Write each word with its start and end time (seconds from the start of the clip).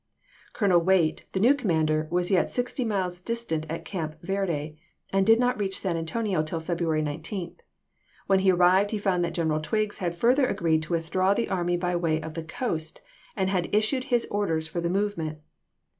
i 0.01 0.03
p 0.03 0.59
515. 0.59 0.59
Colonel 0.59 0.81
Waite, 0.83 1.25
the 1.33 1.39
new 1.39 1.53
commander, 1.53 2.07
was 2.09 2.31
yet 2.31 2.47
oeS^for 2.47 2.53
sixty 2.53 2.83
miles 2.83 3.21
distant 3.21 3.67
at 3.69 3.85
Camp 3.85 4.15
Verde, 4.23 4.75
and 5.13 5.27
did 5.27 5.39
not 5.39 5.59
irisei.*" 5.59 5.59
W 5.59 5.59
R 5.59 5.59
Vol. 5.59 5.59
reach 5.59 5.79
San 5.79 5.95
Antonio 5.95 6.41
till 6.41 6.59
February 6.59 7.01
19. 7.03 7.55
When 8.25 8.39
he 8.39 8.49
i', 8.51 8.53
p. 8.55 8.57
591. 8.57 8.57
arrived 8.57 8.89
he 8.91 8.97
found 8.97 9.23
that 9.23 9.35
General 9.35 9.59
Twiggs 9.59 9.99
had 9.99 10.15
further 10.15 10.47
agreed 10.47 10.81
to 10.81 10.93
withdraw 10.93 11.35
the 11.35 11.49
army 11.49 11.77
by 11.77 11.95
way 11.95 12.19
of 12.19 12.33
the 12.33 12.41
coast, 12.43 13.01
and 13.35 13.51
had 13.51 13.69
issued 13.75 14.05
his 14.05 14.25
orders 14.31 14.65
for 14.65 14.81
the 14.81 14.89
movement. 14.89 15.37